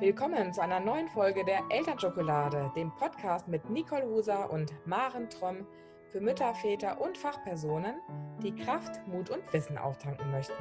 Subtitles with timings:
[0.00, 5.66] Willkommen zu einer neuen Folge der Elternschokolade, dem Podcast mit Nicole Huser und Maren Tromm
[6.08, 7.96] für Mütter, Väter und Fachpersonen,
[8.42, 10.54] die Kraft, Mut und Wissen auftanken möchten.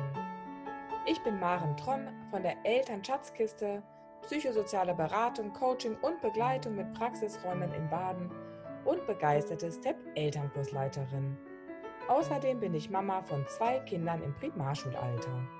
[1.05, 3.81] Ich bin Maren Tromm von der Elternschatzkiste,
[4.23, 8.29] psychosoziale Beratung, Coaching und Begleitung mit Praxisräumen in Baden
[8.83, 11.37] und begeisterte Step-Elternkursleiterin.
[12.09, 15.58] Außerdem bin ich Mama von zwei Kindern im Primarschulalter.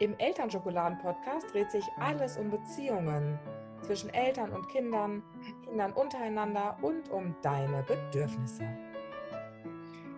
[0.00, 3.38] Im Elternschokoladen-Podcast dreht sich alles um Beziehungen
[3.82, 5.22] zwischen Eltern und Kindern,
[5.62, 8.64] Kindern untereinander und um deine Bedürfnisse.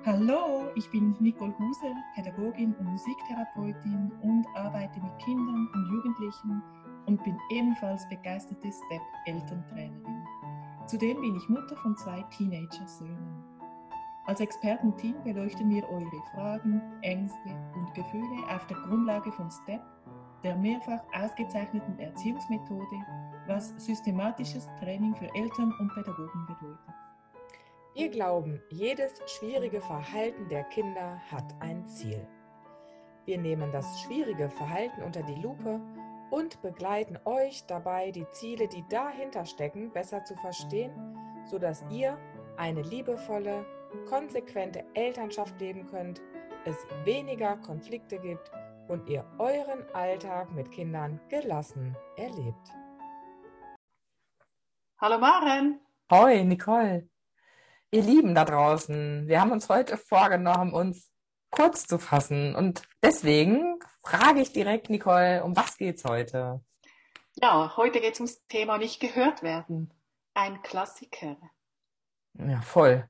[0.07, 6.63] Hallo, ich bin Nicole Huse, Pädagogin und Musiktherapeutin und arbeite mit Kindern und Jugendlichen
[7.07, 10.27] und bin ebenfalls begeisterte Step-Elterntrainerin.
[10.87, 13.52] Zudem bin ich Mutter von zwei Teenager-Söhnen.
[14.25, 19.81] Als Expertenteam beleuchten wir eure Fragen, Ängste und Gefühle auf der Grundlage von STEP,
[20.45, 22.97] der mehrfach ausgezeichneten Erziehungsmethode,
[23.49, 26.95] was systematisches Training für Eltern und Pädagogen bedeutet.
[27.95, 32.27] Wir glauben, jedes schwierige Verhalten der Kinder hat ein Ziel.
[33.25, 35.81] Wir nehmen das schwierige Verhalten unter die Lupe
[36.31, 40.93] und begleiten euch dabei, die Ziele, die dahinter stecken, besser zu verstehen,
[41.45, 42.17] sodass ihr
[42.57, 43.67] eine liebevolle,
[44.09, 46.21] konsequente Elternschaft leben könnt,
[46.65, 48.51] es weniger Konflikte gibt
[48.89, 52.69] und ihr euren Alltag mit Kindern gelassen erlebt.
[55.01, 55.81] Hallo Maren.
[56.11, 57.09] Hoi Nicole.
[57.91, 61.11] Ihr Lieben da draußen, wir haben uns heute vorgenommen, uns
[61.51, 66.65] kurz zu fassen und deswegen frage ich direkt Nicole, um was geht's heute?
[67.35, 69.93] Ja, heute geht es ums Thema nicht gehört werden.
[70.35, 71.37] Ein Klassiker.
[72.35, 73.09] Ja, voll.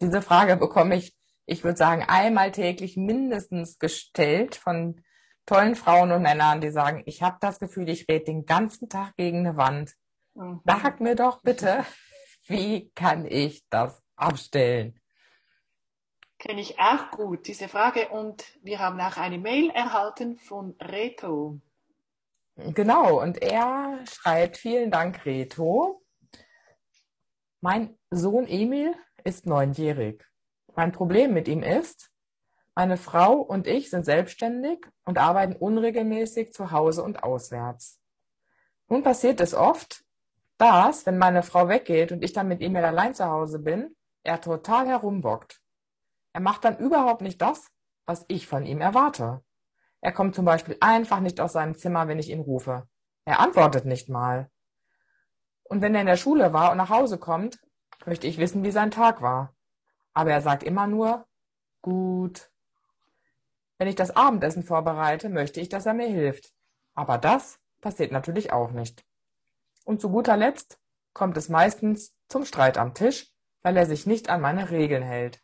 [0.00, 5.02] Diese Frage bekomme ich, ich würde sagen, einmal täglich mindestens gestellt von
[5.46, 9.16] tollen Frauen und Männern, die sagen, ich habe das Gefühl, ich rede den ganzen Tag
[9.16, 9.94] gegen eine Wand.
[10.34, 10.60] Mhm.
[10.64, 11.84] Sag mir doch bitte,
[12.46, 14.98] wie kann ich das abstellen?
[16.38, 18.08] Kenne ich auch gut, diese Frage.
[18.08, 21.60] Und wir haben auch eine Mail erhalten von Reto.
[22.56, 26.02] Genau, und er schreibt, vielen Dank, Reto.
[27.60, 28.94] Mein Sohn Emil
[29.24, 30.24] ist neunjährig.
[30.74, 32.10] Mein Problem mit ihm ist,
[32.74, 38.00] meine Frau und ich sind selbstständig und arbeiten unregelmäßig zu Hause und auswärts.
[38.88, 40.04] Nun passiert es oft,
[40.56, 44.40] dass, wenn meine Frau weggeht und ich dann mit ihm allein zu Hause bin, er
[44.40, 45.60] total herumbockt.
[46.32, 47.70] Er macht dann überhaupt nicht das,
[48.06, 49.42] was ich von ihm erwarte.
[50.00, 52.88] Er kommt zum Beispiel einfach nicht aus seinem Zimmer, wenn ich ihn rufe.
[53.24, 54.50] Er antwortet nicht mal.
[55.62, 57.60] Und wenn er in der Schule war und nach Hause kommt,
[58.06, 59.54] möchte ich wissen, wie sein Tag war.
[60.14, 61.26] Aber er sagt immer nur,
[61.82, 62.50] gut.
[63.78, 66.52] Wenn ich das Abendessen vorbereite, möchte ich, dass er mir hilft.
[66.94, 69.04] Aber das passiert natürlich auch nicht.
[69.84, 70.78] Und zu guter Letzt
[71.12, 75.42] kommt es meistens zum Streit am Tisch, weil er sich nicht an meine Regeln hält.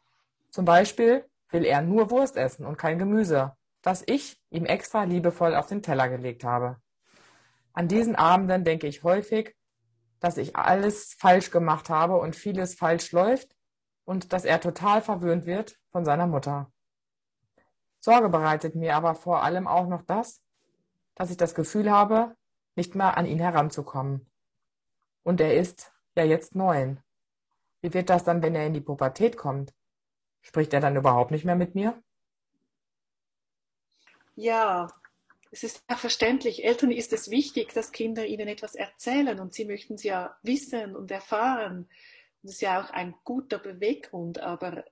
[0.50, 5.55] Zum Beispiel will er nur Wurst essen und kein Gemüse, das ich ihm extra liebevoll
[5.55, 6.77] auf den Teller gelegt habe.
[7.72, 9.55] An diesen Abenden denke ich häufig,
[10.21, 13.54] dass ich alles falsch gemacht habe und vieles falsch läuft
[14.04, 16.71] und dass er total verwöhnt wird von seiner Mutter.
[18.00, 20.43] Sorge bereitet mir aber vor allem auch noch das,
[21.15, 22.37] dass ich das Gefühl habe,
[22.77, 24.31] nicht mehr an ihn heranzukommen.
[25.22, 27.00] Und er ist ja jetzt neun.
[27.81, 29.75] Wie wird das dann, wenn er in die Pubertät kommt?
[30.41, 32.00] Spricht er dann überhaupt nicht mehr mit mir?
[34.37, 34.88] Ja,
[35.51, 36.65] es ist ja verständlich.
[36.65, 40.97] Eltern ist es wichtig, dass Kinder ihnen etwas erzählen und sie möchten es ja wissen
[40.97, 41.89] und erfahren.
[42.43, 44.84] Das ist ja auch ein guter Beweggrund, aber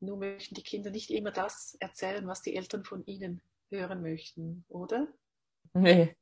[0.00, 3.40] nur möchten die Kinder nicht immer das erzählen, was die Eltern von ihnen
[3.70, 5.08] hören möchten, oder?
[5.72, 6.16] Nee,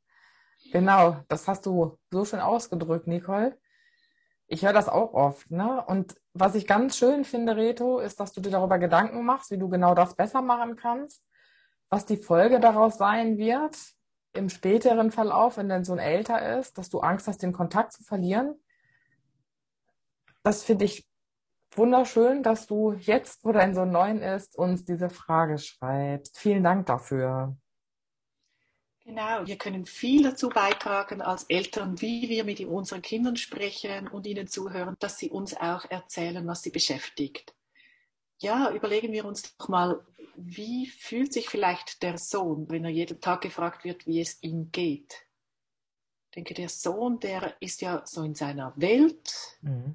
[0.73, 1.23] genau.
[1.29, 3.59] Das hast du so schön ausgedrückt, Nicole.
[4.47, 5.85] Ich höre das auch oft, ne?
[5.87, 9.59] Und was ich ganz schön finde, Reto, ist, dass du dir darüber Gedanken machst, wie
[9.59, 11.23] du genau das besser machen kannst
[11.91, 13.77] was die Folge daraus sein wird
[14.33, 18.03] im späteren Verlauf, wenn dein Sohn älter ist, dass du Angst hast, den Kontakt zu
[18.03, 18.56] verlieren.
[20.43, 21.06] Das finde ich
[21.70, 26.38] wunderschön, dass du jetzt, wo dein Sohn neun ist, uns diese Frage schreibst.
[26.38, 27.56] Vielen Dank dafür.
[29.05, 34.26] Genau, wir können viel dazu beitragen als Eltern, wie wir mit unseren Kindern sprechen und
[34.26, 37.55] ihnen zuhören, dass sie uns auch erzählen, was sie beschäftigt.
[38.38, 40.00] Ja, überlegen wir uns doch mal,
[40.36, 44.70] wie fühlt sich vielleicht der Sohn, wenn er jeden Tag gefragt wird, wie es ihm
[44.70, 45.26] geht?
[46.26, 49.94] Ich denke, der Sohn, der ist ja so in seiner Welt mhm.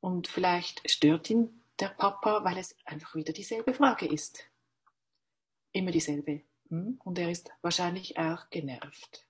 [0.00, 4.44] und vielleicht stört ihn der Papa, weil es einfach wieder dieselbe Frage ist.
[5.72, 6.42] Immer dieselbe.
[6.70, 7.00] Hm?
[7.04, 9.26] Und er ist wahrscheinlich auch genervt.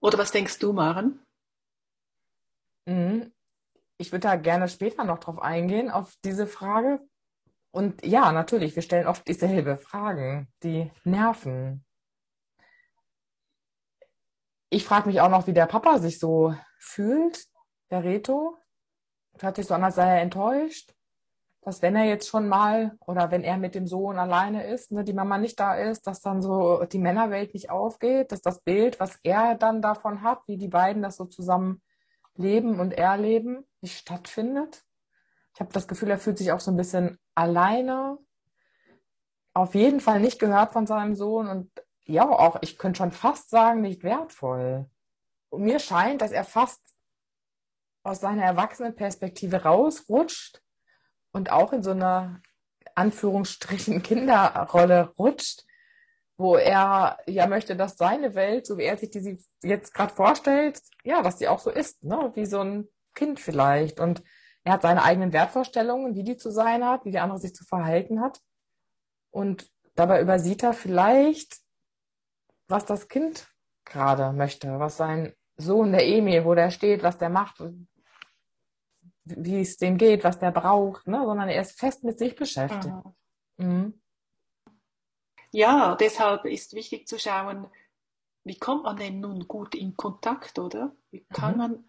[0.00, 1.24] Oder was denkst du, Maren?
[2.84, 3.32] Mhm.
[3.98, 7.00] Ich würde da gerne später noch drauf eingehen, auf diese Frage.
[7.76, 11.84] Und ja, natürlich, wir stellen oft dieselbe Fragen, die nerven.
[14.70, 17.44] Ich frage mich auch noch, wie der Papa sich so fühlt,
[17.90, 18.56] der Reto.
[19.38, 20.94] Hört sich so an, als sei er enttäuscht,
[21.60, 25.04] dass wenn er jetzt schon mal oder wenn er mit dem Sohn alleine ist, ne,
[25.04, 29.00] die Mama nicht da ist, dass dann so die Männerwelt nicht aufgeht, dass das Bild,
[29.00, 31.82] was er dann davon hat, wie die beiden das so zusammen
[32.36, 34.82] leben und erleben, nicht stattfindet.
[35.56, 38.18] Ich habe das Gefühl, er fühlt sich auch so ein bisschen alleine,
[39.54, 41.70] auf jeden Fall nicht gehört von seinem Sohn und
[42.04, 44.84] ja, auch, ich könnte schon fast sagen, nicht wertvoll.
[45.48, 46.94] Und mir scheint, dass er fast
[48.02, 50.60] aus seiner Erwachsenenperspektive rausrutscht
[51.32, 52.42] und auch in so eine
[52.94, 55.64] Anführungsstrichen Kinderrolle rutscht,
[56.36, 60.82] wo er ja möchte, dass seine Welt, so wie er sich die jetzt gerade vorstellt,
[61.02, 62.30] ja, dass die auch so ist, ne?
[62.34, 64.00] wie so ein Kind vielleicht.
[64.00, 64.22] Und
[64.66, 67.64] er hat seine eigenen Wertvorstellungen, wie die zu sein hat, wie der andere sich zu
[67.64, 68.40] verhalten hat.
[69.30, 71.60] Und dabei übersieht er vielleicht,
[72.66, 73.48] was das Kind
[73.84, 77.62] gerade möchte, was sein Sohn, der Emil, wo der steht, was der macht,
[79.22, 81.22] wie es dem geht, was der braucht, ne?
[81.24, 82.92] sondern er ist fest mit sich beschäftigt.
[83.58, 84.02] Mhm.
[85.52, 87.68] Ja, deshalb ist wichtig zu schauen,
[88.42, 90.90] wie kommt man denn nun gut in Kontakt, oder?
[91.12, 91.58] Wie kann mhm.
[91.58, 91.86] man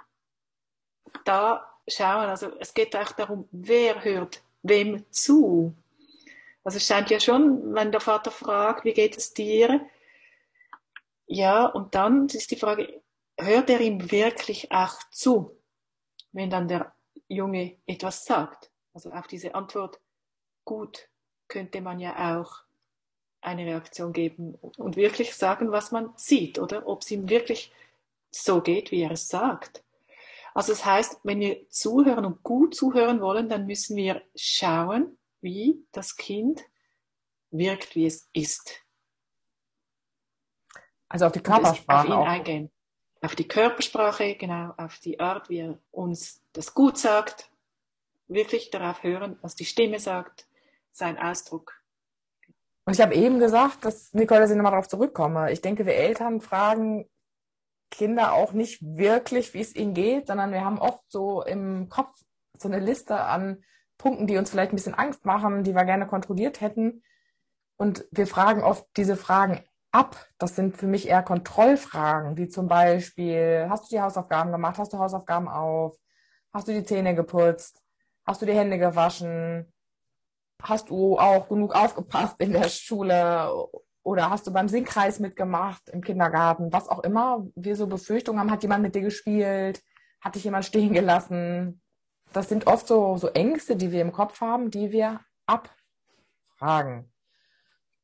[1.26, 2.26] da schauen?
[2.26, 5.74] Also es geht auch darum, wer hört wem zu.
[6.64, 9.88] Also es scheint ja schon, wenn der Vater fragt, wie geht es dir?
[11.26, 13.02] Ja, und dann ist die Frage,
[13.38, 15.58] hört er ihm wirklich auch zu,
[16.32, 16.94] wenn dann der
[17.28, 18.72] Junge etwas sagt?
[18.94, 20.00] Also auf diese Antwort,
[20.66, 21.10] gut,
[21.48, 22.64] könnte man ja auch
[23.42, 27.72] eine Reaktion geben und wirklich sagen, was man sieht, oder ob es ihm wirklich
[28.32, 29.84] so geht, wie er es sagt.
[30.58, 35.86] Also das heißt, wenn wir zuhören und gut zuhören wollen, dann müssen wir schauen, wie
[35.92, 36.66] das Kind
[37.52, 38.84] wirkt, wie es ist.
[41.08, 42.00] Also auf die Körpersprache.
[42.00, 42.26] Auf ihn auch.
[42.26, 42.72] eingehen.
[43.22, 47.52] Auf die Körpersprache, genau, auf die Art, wie er uns das gut sagt.
[48.28, 50.48] Wirklich darauf hören, was die Stimme sagt,
[50.92, 51.80] sein Ausdruck.
[52.86, 55.52] Und ich habe eben gesagt, dass Nicole, dass ich nochmal darauf zurückkomme.
[55.52, 57.08] Ich denke, wir Eltern fragen
[57.90, 62.16] Kinder auch nicht wirklich, wie es ihnen geht, sondern wir haben oft so im Kopf
[62.58, 63.64] so eine Liste an
[63.98, 67.04] Punkten, die uns vielleicht ein bisschen Angst machen, die wir gerne kontrolliert hätten.
[67.78, 70.28] Und wir fragen oft diese Fragen ab.
[70.38, 74.78] Das sind für mich eher Kontrollfragen, wie zum Beispiel, hast du die Hausaufgaben gemacht?
[74.78, 75.98] Hast du Hausaufgaben auf?
[76.54, 77.84] Hast du die Zähne geputzt?
[78.26, 79.72] Hast du die Hände gewaschen?
[80.62, 83.50] hast du auch genug aufgepasst in der Schule
[84.08, 88.52] oder hast du beim Singkreis mitgemacht im Kindergarten, was auch immer wir so Befürchtungen haben,
[88.52, 89.84] hat jemand mit dir gespielt,
[90.22, 91.82] hat dich jemand stehen gelassen.
[92.32, 97.12] Das sind oft so, so Ängste, die wir im Kopf haben, die wir abfragen.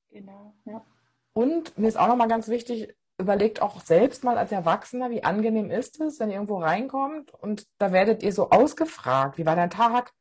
[0.10, 0.84] Genau, ja.
[1.32, 5.72] Und mir ist auch nochmal ganz wichtig, überlegt auch selbst mal als Erwachsener, wie angenehm
[5.72, 9.70] ist es, wenn ihr irgendwo reinkommt und da werdet ihr so ausgefragt, wie war dein
[9.70, 10.12] Tag?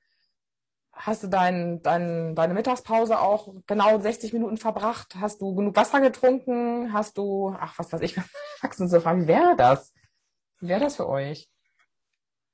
[0.93, 5.17] Hast du dein, dein, deine Mittagspause auch genau 60 Minuten verbracht?
[5.21, 6.93] Hast du genug Wasser getrunken?
[6.93, 8.17] Hast du, ach, was weiß ich,
[8.63, 9.93] wachsen so fragen, wie wäre das?
[10.61, 11.49] Wie wäre das für euch?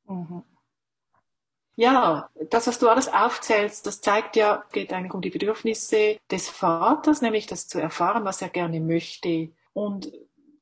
[0.07, 0.43] Mhm.
[1.77, 6.49] Ja, das, was du alles aufzählst, das zeigt ja, geht eigentlich um die Bedürfnisse des
[6.49, 9.53] Vaters, nämlich das zu erfahren, was er gerne möchte.
[9.75, 10.11] Und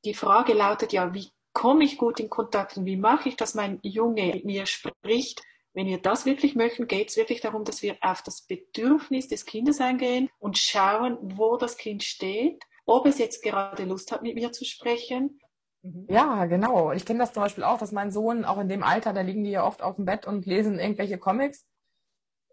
[0.05, 3.55] die Frage lautet ja, wie komme ich gut in Kontakt und wie mache ich, dass
[3.55, 5.41] mein Junge mit mir spricht,
[5.77, 9.45] wenn wir das wirklich möchten, geht es wirklich darum, dass wir auf das Bedürfnis des
[9.45, 14.33] Kindes eingehen und schauen, wo das Kind steht, ob es jetzt gerade Lust hat, mit
[14.33, 15.39] mir zu sprechen.
[15.83, 16.07] Mhm.
[16.09, 16.91] Ja, genau.
[16.93, 19.43] Ich kenne das zum Beispiel auch, dass mein Sohn auch in dem Alter, da liegen
[19.43, 21.63] die ja oft auf dem Bett und lesen irgendwelche Comics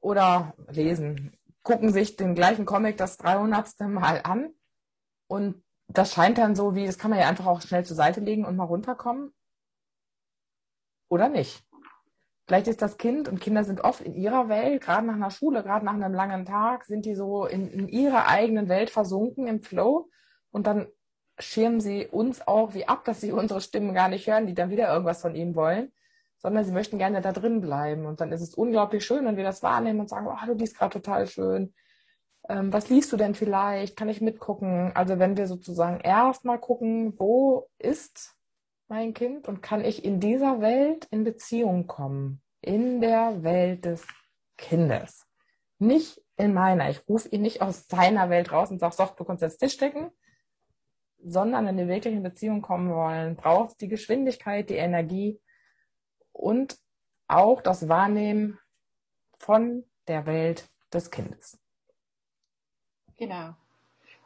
[0.03, 3.81] oder lesen, gucken sich den gleichen Comic das 300.
[3.89, 4.53] Mal an
[5.29, 8.21] und das scheint dann so wie, das kann man ja einfach auch schnell zur Seite
[8.21, 9.33] legen und mal runterkommen.
[11.09, 11.65] Oder nicht?
[12.47, 15.63] Vielleicht ist das Kind und Kinder sind oft in ihrer Welt, gerade nach einer Schule,
[15.63, 19.63] gerade nach einem langen Tag, sind die so in, in ihrer eigenen Welt versunken im
[19.63, 20.11] Flow
[20.51, 20.89] und dann
[21.39, 24.71] schirmen sie uns auch wie ab, dass sie unsere Stimmen gar nicht hören, die dann
[24.71, 25.93] wieder irgendwas von ihm wollen,
[26.39, 28.07] sondern sie möchten gerne da drin bleiben.
[28.07, 30.77] Und dann ist es unglaublich schön, wenn wir das wahrnehmen und sagen, oh, du liest
[30.79, 31.75] gerade total schön.
[32.49, 33.97] Ähm, was liest du denn vielleicht?
[33.97, 34.93] Kann ich mitgucken?
[34.95, 38.37] Also wenn wir sozusagen erstmal gucken, wo ist
[38.89, 44.07] mein Kind und kann ich in dieser Welt in Beziehung kommen, in der Welt des
[44.57, 45.27] Kindes.
[45.79, 46.91] Nicht in meiner.
[46.91, 49.77] Ich rufe ihn nicht aus seiner Welt raus und sage, so, du kannst jetzt Tisch
[49.77, 50.11] decken,
[51.23, 55.41] sondern wenn wir wirklich in Beziehung kommen wollen, braucht es die Geschwindigkeit, die Energie
[56.33, 56.79] und
[57.29, 58.59] auch das Wahrnehmen
[59.39, 61.59] von der Welt des Kindes.
[63.17, 63.55] Genau.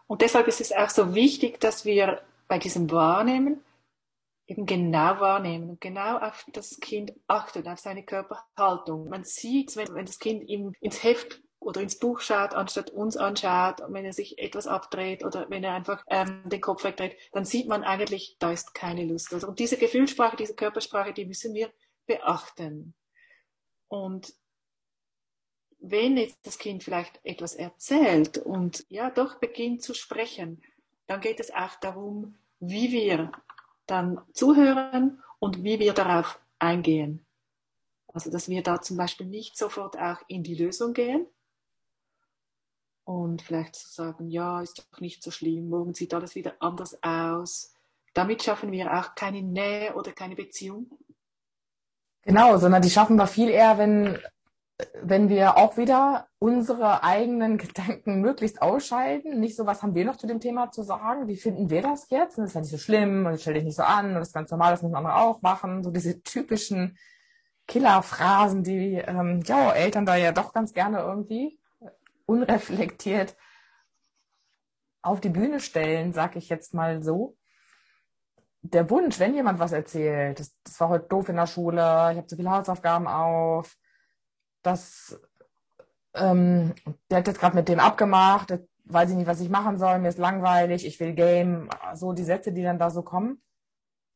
[0.06, 3.62] Und deshalb ist es auch so wichtig, dass wir bei diesem Wahrnehmen
[4.48, 9.08] eben genau wahrnehmen und genau auf das Kind achten, auf seine Körperhaltung.
[9.08, 13.18] Man sieht, wenn, wenn das Kind ihm ins Heft oder ins Buch schaut, anstatt uns
[13.18, 17.44] anschaut, wenn er sich etwas abdreht oder wenn er einfach ähm, den Kopf wegdreht, dann
[17.44, 19.34] sieht man eigentlich, da ist keine Lust.
[19.34, 21.70] Also, und diese Gefühlssprache, diese Körpersprache, die müssen wir
[22.06, 22.94] beachten.
[23.88, 24.32] Und
[25.78, 30.62] wenn jetzt das Kind vielleicht etwas erzählt und ja doch beginnt zu sprechen,
[31.06, 33.30] dann geht es auch darum, wie wir
[33.90, 37.26] dann zuhören und wie wir darauf eingehen.
[38.12, 41.26] Also dass wir da zum Beispiel nicht sofort auch in die Lösung gehen
[43.04, 47.02] und vielleicht zu sagen, ja, ist doch nicht so schlimm, morgen sieht alles wieder anders
[47.02, 47.72] aus.
[48.14, 50.90] Damit schaffen wir auch keine Nähe oder keine Beziehung.
[52.22, 54.18] Genau, sondern die schaffen wir viel eher, wenn
[55.02, 60.16] wenn wir auch wieder unsere eigenen Gedanken möglichst ausschalten, nicht so, was haben wir noch
[60.16, 62.38] zu dem Thema zu sagen, wie finden wir das jetzt?
[62.38, 64.28] Und das ist ja nicht so schlimm und stell dich nicht so an und das
[64.28, 65.82] ist ganz normal, das müssen andere auch machen.
[65.82, 66.96] So diese typischen
[67.66, 71.58] Killerphrasen, die ähm, ja, Eltern da ja doch ganz gerne irgendwie
[72.26, 73.36] unreflektiert
[75.02, 77.36] auf die Bühne stellen, sag ich jetzt mal so.
[78.62, 82.16] Der Wunsch, wenn jemand was erzählt, das, das war heute doof in der Schule, ich
[82.16, 83.76] habe zu viele Hausaufgaben auf,
[84.68, 85.20] das,
[86.14, 86.74] ähm,
[87.10, 89.98] der hat jetzt gerade mit dem abgemacht, das, weiß ich nicht, was ich machen soll,
[89.98, 93.42] mir ist langweilig, ich will Game, so die Sätze, die dann da so kommen.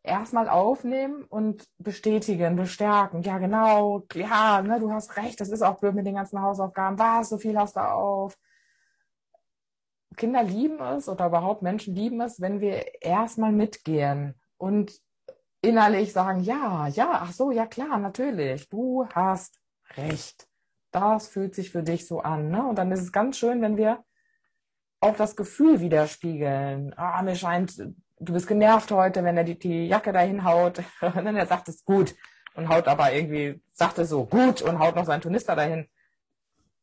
[0.03, 3.23] Erstmal aufnehmen und bestätigen, bestärken.
[3.23, 6.99] Ja, genau, ja, ne, du hast recht, das ist auch blöd mit den ganzen Hausaufgaben.
[6.99, 8.37] Was, so viel hast du auf?
[10.17, 14.93] Kinder lieben es oder überhaupt Menschen lieben es, wenn wir erstmal mitgehen und
[15.63, 19.62] innerlich sagen, ja, ja, ach so, ja klar, natürlich, du hast
[19.97, 20.49] recht.
[20.91, 22.51] Das fühlt sich für dich so an.
[22.51, 22.67] Ne?
[22.67, 24.05] Und dann ist es ganz schön, wenn wir
[25.01, 26.95] auch das Gefühl widerspiegeln.
[26.97, 30.79] Ah, mir scheint, du bist genervt heute, wenn er die, die Jacke dahin haut.
[31.01, 32.15] und dann er sagt es gut
[32.55, 35.89] und haut aber irgendwie, sagt es so gut und haut noch seinen Tonister dahin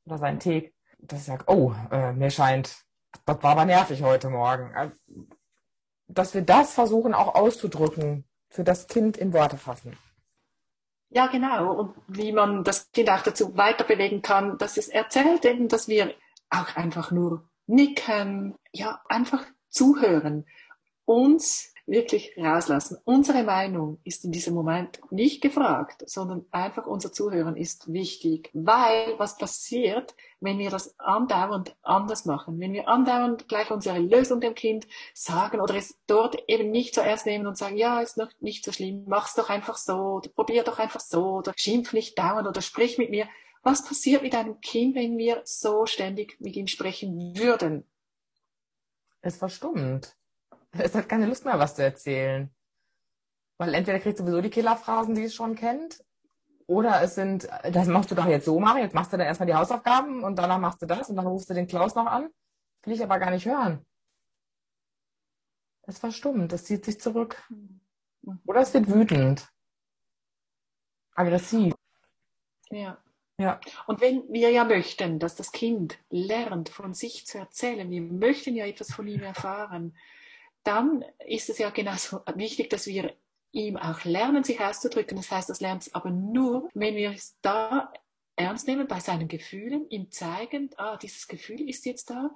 [0.06, 0.74] oder seinen Tee.
[0.98, 2.84] Das sagt, oh, äh, mir scheint,
[3.26, 4.76] das war aber nervig heute Morgen.
[4.76, 4.96] Also,
[6.08, 9.96] dass wir das versuchen auch auszudrücken, für das Kind in Worte fassen.
[11.10, 11.74] Ja, genau.
[11.74, 15.88] Und wie man das Kind auch dazu weiter bewegen kann, dass es erzählt eben, dass
[15.88, 16.14] wir
[16.50, 20.46] auch einfach nur nicken, ja, einfach zuhören,
[21.06, 22.98] uns wirklich rauslassen.
[23.04, 29.16] Unsere Meinung ist in diesem Moment nicht gefragt, sondern einfach unser Zuhören ist wichtig, weil
[29.18, 34.56] was passiert, wenn wir das andauernd anders machen, wenn wir andauernd gleich unsere Lösung dem
[34.56, 38.30] Kind sagen oder es dort eben nicht so ernst nehmen und sagen, ja, ist noch
[38.40, 42.18] nicht so schlimm, mach's doch einfach so oder probier doch einfach so oder schimpf nicht
[42.18, 43.28] dauernd oder sprich mit mir.
[43.64, 47.84] Was passiert mit einem Kind, wenn wir so ständig mit ihm sprechen würden?
[49.22, 50.16] Es verstummt
[50.78, 52.54] es hat keine Lust mehr, was zu erzählen.
[53.58, 56.04] Weil entweder kriegt sowieso die Killerphrasen, die es schon kennt,
[56.70, 59.48] oder es sind, das machst du doch jetzt so machen, jetzt machst du dann erstmal
[59.48, 62.30] die Hausaufgaben und danach machst du das und dann rufst du den Klaus noch an.
[62.84, 63.84] Will ich aber gar nicht hören.
[65.82, 67.42] Es verstummt, es zieht sich zurück.
[68.46, 69.50] Oder es wird wütend.
[71.16, 71.74] Aggressiv.
[72.70, 73.02] Ja.
[73.40, 73.60] Ja.
[73.88, 78.56] Und wenn wir ja möchten, dass das Kind lernt, von sich zu erzählen, wir möchten
[78.56, 79.98] ja etwas von ihm erfahren,
[80.64, 83.16] dann ist es ja genauso wichtig, dass wir
[83.52, 85.18] ihm auch lernen, sich auszudrücken.
[85.18, 87.92] Das heißt, das lernt es aber nur, wenn wir es da
[88.36, 92.30] ernst nehmen bei seinen Gefühlen, ihm zeigen, ah, dieses Gefühl ist jetzt da.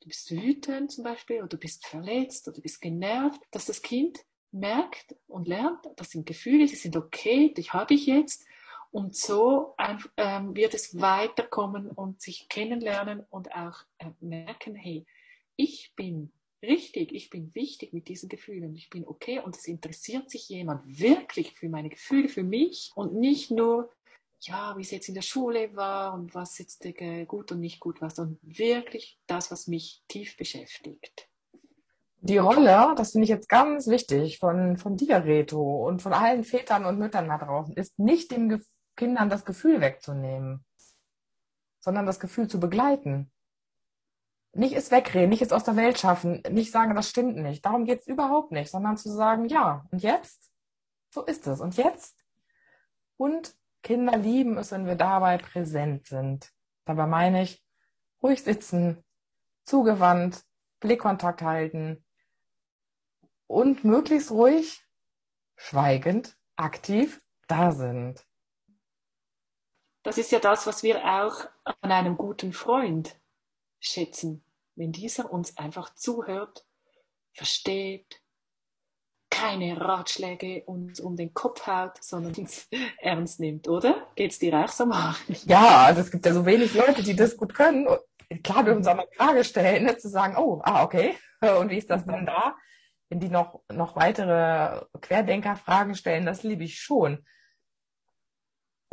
[0.00, 3.82] Du bist wütend zum Beispiel oder du bist verletzt oder du bist genervt, dass das
[3.82, 4.18] Kind
[4.50, 8.44] merkt und lernt, das sind Gefühle, die sind okay, die habe ich jetzt.
[8.90, 9.74] Und so
[10.16, 15.04] ähm, wird es weiterkommen und sich kennenlernen und auch äh, merken, hey,
[15.56, 16.32] ich bin
[16.66, 20.98] richtig, ich bin wichtig mit diesen Gefühlen, ich bin okay und es interessiert sich jemand
[20.98, 23.90] wirklich für meine Gefühle, für mich und nicht nur,
[24.40, 26.86] ja, wie es jetzt in der Schule war und was jetzt
[27.26, 31.28] gut und nicht gut war, sondern wirklich das, was mich tief beschäftigt.
[32.20, 36.42] Die Rolle, das finde ich jetzt ganz wichtig, von, von dir, Reto, und von allen
[36.42, 38.64] Vätern und Müttern da draußen, ist nicht den
[38.96, 40.64] Kindern das Gefühl wegzunehmen,
[41.80, 43.30] sondern das Gefühl zu begleiten
[44.54, 47.64] nicht es wegreden, nicht es aus der Welt schaffen, nicht sagen, das stimmt nicht.
[47.64, 50.50] Darum geht es überhaupt nicht, sondern zu sagen, ja, und jetzt?
[51.10, 51.60] So ist es.
[51.60, 52.24] Und jetzt?
[53.16, 56.50] Und Kinder lieben es, wenn wir dabei präsent sind.
[56.84, 57.62] Dabei meine ich,
[58.22, 59.04] ruhig sitzen,
[59.64, 60.44] zugewandt,
[60.80, 62.04] Blickkontakt halten,
[63.46, 64.84] und möglichst ruhig,
[65.56, 68.26] schweigend, aktiv da sind.
[70.02, 71.46] Das ist ja das, was wir auch
[71.80, 73.18] an einem guten Freund
[73.84, 74.44] schätzen,
[74.76, 76.66] wenn dieser uns einfach zuhört,
[77.32, 78.20] versteht,
[79.30, 82.68] keine Ratschläge uns um den Kopf haut, sondern uns
[83.00, 84.06] ernst nimmt, oder?
[84.14, 85.14] Geht's dir auch so mal?
[85.46, 87.88] Ja, also es gibt ja so wenig Leute, die das gut können.
[88.42, 91.16] Klar, wir uns auch mal Frage stellen, ne, zu sagen, oh, ah, okay,
[91.60, 92.56] und wie ist das dann da?
[93.08, 97.24] Wenn die noch, noch weitere Querdenker-Fragen stellen, das liebe ich schon.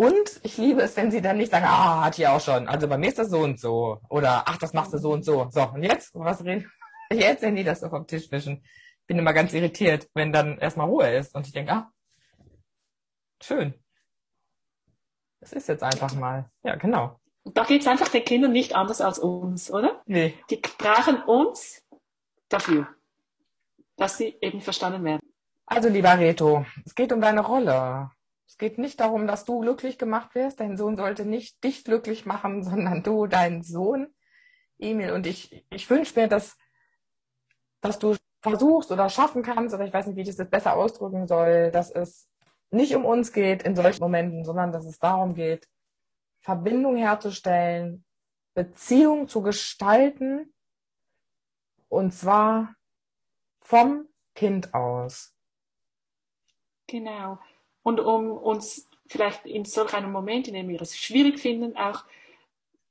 [0.02, 2.68] Und ich liebe es, wenn sie dann nicht sagen, ah, hat die auch schon.
[2.68, 4.02] Also bei mir ist das so und so.
[4.10, 5.48] Oder ach, das machst du so und so.
[5.52, 6.16] So, und jetzt?
[6.16, 6.72] Was reden?
[7.14, 8.66] Jetzt, wenn die das so vom Tisch wischen.
[9.06, 11.36] Bin immer ganz irritiert, wenn dann erstmal Ruhe ist.
[11.36, 11.92] Und ich denke, ah,
[13.44, 13.76] schön.
[15.40, 16.50] Das ist jetzt einfach mal.
[16.64, 17.20] Ja, genau.
[17.44, 20.02] Da geht es einfach den Kindern nicht anders als uns, oder?
[20.08, 20.34] Nee.
[20.50, 21.86] Die brauchen uns
[22.50, 22.88] dafür,
[23.98, 25.22] dass sie eben verstanden werden.
[25.68, 28.10] Also, lieber Reto, es geht um deine Rolle.
[28.52, 30.60] Es geht nicht darum, dass du glücklich gemacht wirst.
[30.60, 34.14] Dein Sohn sollte nicht dich glücklich machen, sondern du, dein Sohn.
[34.78, 36.58] Emil und ich, ich wünsche mir, dass,
[37.80, 40.76] dass du versuchst oder schaffen kannst, oder ich weiß nicht, wie ich das jetzt besser
[40.76, 42.30] ausdrücken soll, dass es
[42.72, 45.70] nicht um uns geht in solchen Momenten, sondern dass es darum geht,
[46.42, 48.04] Verbindung herzustellen,
[48.54, 50.54] Beziehung zu gestalten,
[51.88, 52.76] und zwar
[53.62, 55.34] vom Kind aus.
[56.88, 57.40] Genau.
[57.84, 62.04] Und um uns vielleicht in solch einem Moment, in dem wir es schwierig finden, auch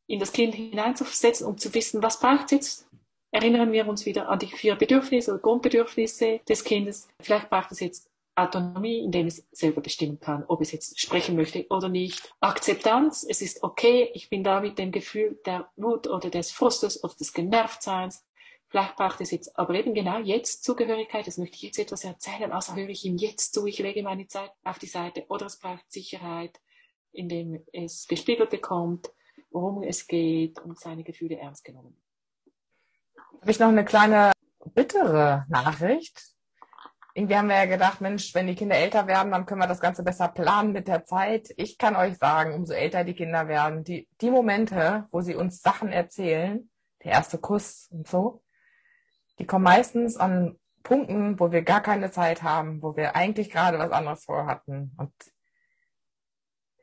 [0.07, 2.87] in das Kind hineinzusetzen, um zu wissen, was braucht es jetzt?
[3.33, 7.09] Erinnern wir uns wieder an die vier Bedürfnisse oder Grundbedürfnisse des Kindes.
[7.21, 11.67] Vielleicht braucht es jetzt Autonomie, indem es selber bestimmen kann, ob es jetzt sprechen möchte
[11.69, 12.33] oder nicht.
[12.41, 17.05] Akzeptanz, es ist okay, ich bin da mit dem Gefühl der Wut oder des Frustes
[17.05, 18.25] oder des Genervtseins.
[18.71, 21.27] Vielleicht braucht es jetzt aber eben genau jetzt Zugehörigkeit.
[21.27, 24.29] Das möchte ich jetzt etwas erzählen, also höre ich ihm jetzt zu, ich lege meine
[24.29, 25.25] Zeit auf die Seite.
[25.29, 26.61] Oder es braucht Sicherheit,
[27.11, 29.11] indem es gespiegelt bekommt,
[29.51, 32.01] worum es geht und seine Gefühle ernst genommen.
[33.41, 34.31] Habe ich noch eine kleine
[34.75, 36.31] bittere Nachricht.
[37.15, 39.81] Irgendwie haben wir ja gedacht, Mensch, wenn die Kinder älter werden, dann können wir das
[39.81, 41.53] Ganze besser planen mit der Zeit.
[41.57, 45.61] Ich kann euch sagen, umso älter die Kinder werden, die, die Momente, wo sie uns
[45.61, 46.71] Sachen erzählen,
[47.03, 48.45] der erste Kuss und so,
[49.41, 53.79] die kommen meistens an Punkten, wo wir gar keine Zeit haben, wo wir eigentlich gerade
[53.79, 54.95] was anderes vorhatten.
[54.99, 55.13] Und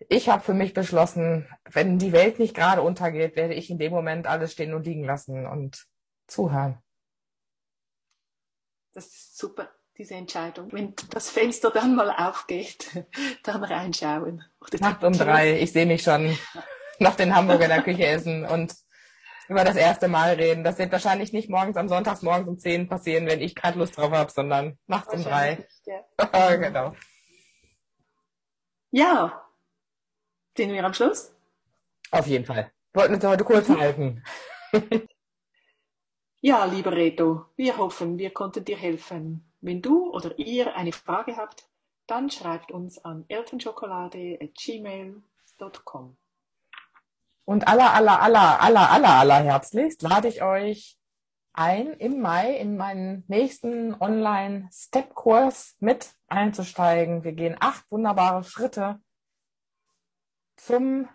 [0.10, 3.92] ich habe für mich beschlossen, wenn die Welt nicht gerade untergeht, werde ich in dem
[3.92, 5.86] Moment alles stehen und liegen lassen und
[6.26, 6.80] zuhören.
[8.94, 10.72] Das ist super, diese Entscheidung.
[10.72, 13.06] Wenn das Fenster dann mal aufgeht,
[13.44, 14.44] dann reinschauen.
[14.80, 16.36] Nacht um drei, ich sehe mich schon
[17.00, 18.76] nach den Hamburger in der Küche essen und
[19.48, 20.64] über das erste Mal reden.
[20.64, 24.12] Das wird wahrscheinlich nicht morgens am Sonntagsmorgens um 10 passieren, wenn ich gerade Lust drauf
[24.12, 25.66] habe, sondern nachts um drei.
[26.34, 26.56] Ja.
[26.58, 26.94] genau.
[28.92, 29.46] Ja.
[30.58, 31.34] Sind wir am Schluss?
[32.12, 32.70] Auf jeden Fall.
[32.94, 34.22] Wollten uns heute kurz halten.
[36.42, 39.50] ja, lieber Reto, wir hoffen, wir konnten dir helfen.
[39.62, 41.70] Wenn du oder ihr eine Frage habt,
[42.06, 46.18] dann schreibt uns an elternschokolade.gmail.com.
[47.48, 51.00] Und aller, aller, aller, aller, aller, aller herzlichst lade ich euch
[51.54, 57.24] ein, im Mai in meinen nächsten Online-Step-Kurs mit einzusteigen.
[57.24, 59.00] Wir gehen acht wunderbare Schritte
[60.58, 61.08] zum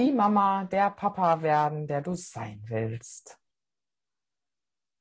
[0.00, 3.38] die Mama, der Papa werden, der du sein willst.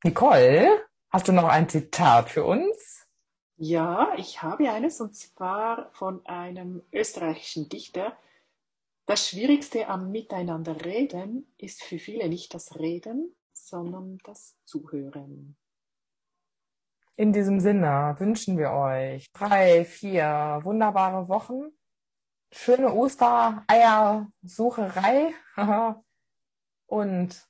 [0.04, 3.08] Nicole, hast du noch ein Zitat für uns?
[3.58, 8.16] Ja, ich habe eines und zwar von einem österreichischen Dichter,
[9.06, 15.56] das Schwierigste am Miteinanderreden ist für viele nicht das Reden, sondern das Zuhören.
[17.18, 21.72] In diesem Sinne wünschen wir euch drei, vier wunderbare Wochen,
[22.52, 25.34] schöne Ostereiersucherei
[26.88, 27.48] und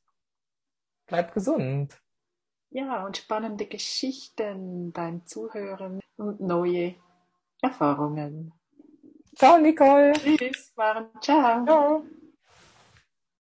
[1.08, 2.00] bleibt gesund.
[2.70, 6.94] Ja, und spannende Geschichten beim Zuhören und neue
[7.62, 8.54] Erfahrungen.
[9.36, 10.13] Ciao, Nicole.
[10.13, 11.10] Tschüss, Maren.
[11.21, 11.65] Ciao.
[11.65, 12.04] Ciao.